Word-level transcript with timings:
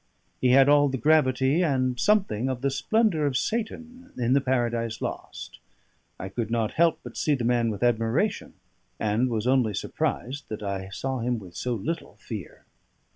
He 0.41 0.47
had 0.49 0.67
all 0.67 0.89
the 0.89 0.97
gravity 0.97 1.61
and 1.61 1.99
something 1.99 2.49
of 2.49 2.61
the 2.61 2.71
splendour 2.71 3.27
of 3.27 3.37
Satan 3.37 4.11
in 4.17 4.33
the 4.33 4.41
"Paradise 4.41 4.99
Lost." 4.99 5.59
I 6.19 6.27
could 6.27 6.49
not 6.49 6.71
help 6.71 6.97
but 7.03 7.15
see 7.15 7.35
the 7.35 7.43
man 7.43 7.69
with 7.69 7.83
admiration, 7.83 8.55
and 8.99 9.29
was 9.29 9.45
only 9.45 9.75
surprised 9.75 10.49
that 10.49 10.63
I 10.63 10.89
saw 10.89 11.19
him 11.19 11.37
with 11.37 11.55
so 11.55 11.75
little 11.75 12.15
fear. 12.15 12.65